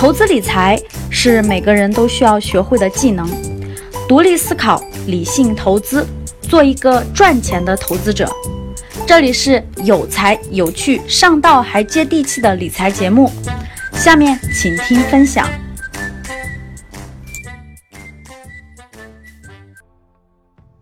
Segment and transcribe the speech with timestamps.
[0.00, 3.28] 投资理财是每个人都需要学会的技能，
[4.08, 6.06] 独立思考，理性投资，
[6.40, 8.26] 做一个赚钱的投资者。
[9.06, 13.30] 这里是有才有趣、上道还接地气的理财节目，
[13.92, 15.46] 下面请听分享。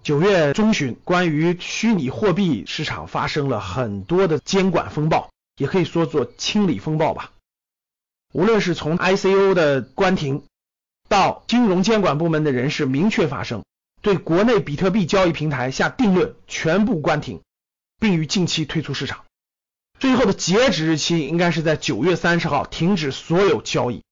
[0.01, 7.33] 九月中旬，关于虚拟货币市场发生了很多的监管风暴，也可以说做清理风暴吧。
[8.33, 10.45] 无论是从 ICO 的关停，
[11.09, 13.65] 到金融监管部门的人士明确发声，
[14.03, 17.41] 对国内比特币交易平台下定论，全部关停，
[17.99, 19.25] 并于近期退出市场。
[19.99, 24.03] 最后的截止日期应该是在九月三十号，停止所有交易。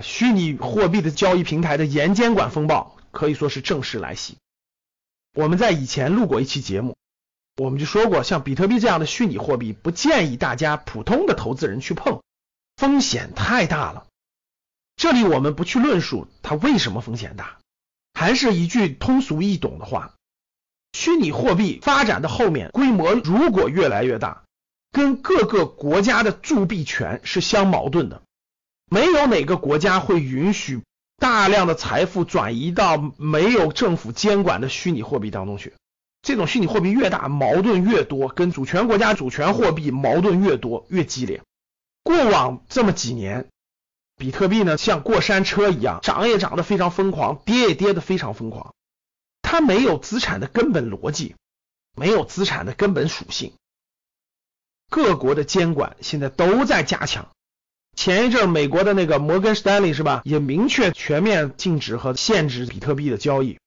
[0.00, 4.36] 虚拟货币的交易平台的严监管风暴可以说是正式来袭。
[5.34, 6.96] 我们在以前录过一期节目，
[7.56, 12.22] 我们就说过，像比特币这样的虚拟货币，不建议大家普通的投资人去碰，
[12.80, 14.06] 风险太大了。
[14.96, 17.58] 这里我们不去论述它为什么风险大，
[18.14, 20.14] 还是一句通俗易懂的话：
[20.94, 24.44] 虚拟货币发展的后面规模如果越来越大，
[24.92, 28.22] 跟各个国家的铸币权是相矛盾的，
[28.90, 30.80] 没有哪个国家会允许。
[31.18, 35.74] 大量的财富转移到没有政府监管的虚拟货币当中去，
[36.22, 41.42] 这种虚拟货币越大，矛盾越多，跟主权国家主权货币矛盾越多越激烈。
[42.02, 43.48] 过往这么几年，
[44.16, 48.74] 比特币呢像过山车一样，涨也涨得非常疯狂，跌也跌得非常疯狂。
[49.42, 51.34] 它没有资产的根本逻辑，
[51.96, 53.52] 没有资产的根本属性。
[54.88, 57.28] 各国的监管现在都在加强。
[57.96, 63.58] 前一阵美国的那个摩根士丹利是吧，也明确全面禁止和限制比特币的交易。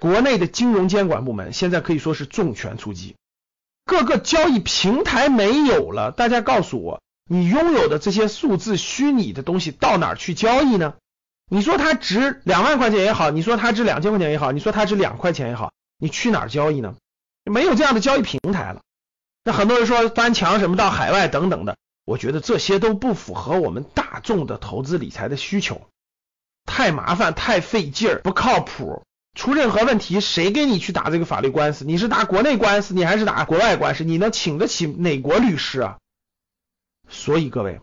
[0.00, 3.16] 国内的金融监管部门现在可以说是重拳出击，
[3.84, 6.10] 各个交易平台没有了。
[6.12, 7.00] 大家告诉我，
[7.32, 10.94] 你拥有的这些数字虚拟的东西到哪儿去交易呢？
[11.48, 16.96] 你说它值两万块钱也好，你说它值两千块钱也好，你说它值两块钱也好，你去哪儿交易呢？
[17.44, 18.80] 没有这样的交易平台了。
[19.44, 21.76] 那很多人说翻墙什么到海外等等的。
[22.04, 25.82] 我觉得这些都不符合我们大众的投资理财的需求，
[26.64, 29.04] 太麻烦，太费劲儿，不靠谱。
[29.38, 31.84] 出任何问题，谁给你去打这个法律官司？
[31.84, 34.02] 你是打国内官司，你还是打国外官司？
[34.02, 35.98] 你能请得起哪国律师啊？
[37.10, 37.80] 所以各位，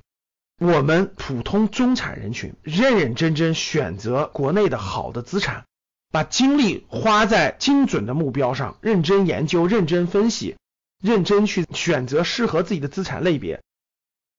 [0.57, 5.65] 我们普通中产人群，认认真真选择国内的好的资产，
[6.11, 10.55] 把精力花在精准的目标上，认真研究、认真分析、
[10.99, 13.61] 认真去选择适合自己的资产类别。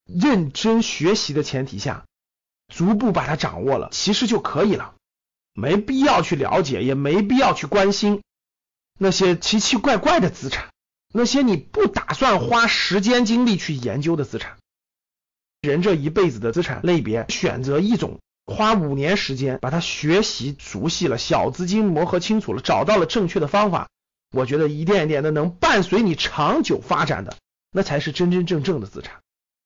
[0.06, 2.06] 认真学习的前提下，
[2.74, 4.94] 逐步把它掌握了，其实就可以了，
[5.52, 8.22] 没必要去了解，也没必要去关心
[8.98, 10.70] 那些奇奇怪怪的资产，
[11.12, 14.56] 那些你不打算花时间精力去研究的资产。
[15.60, 23.88] 人这一辈子的资产类别，选择一种，花五年时间把它学习熟悉了，小资金磨合清楚了，找到了正确的方法，
[24.30, 27.36] 我觉得一点一点的能伴随你长久发展的，
[27.72, 29.16] 那才是真真正正的资产。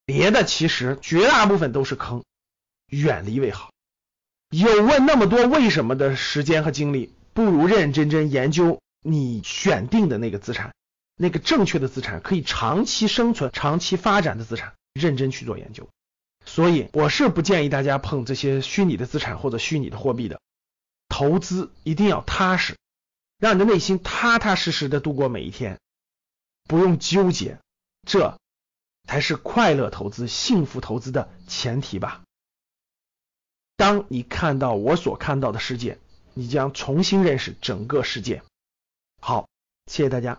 [0.06, 2.24] 别的其实绝大部分都是坑，
[2.88, 3.70] 远离为好。
[4.50, 10.74] 有问那么多为什么的时间和精力，不如认认真真研究你选定的那个资产，
[11.16, 15.88] 那个正确的资产，可以长期生存、长期发展的资产，认真去做研究。
[16.44, 20.40] 所以我是不建议大家碰这些虚拟的资产或者虚拟的货币的。
[21.08, 22.76] 投资一定要踏实，
[23.38, 25.78] 让你的内心踏踏实实的度过每一天，
[26.64, 27.58] 不用纠结
[28.06, 28.38] 这。
[29.04, 32.22] 才是快乐投资、幸福投资的前提吧。
[33.76, 35.98] 当你看到我所看到的世界，
[36.34, 38.44] 你将重新认识整个世界。
[39.20, 39.48] 好，
[39.86, 40.38] 谢谢大家。